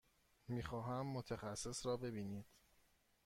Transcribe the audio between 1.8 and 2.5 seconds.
را ببینید.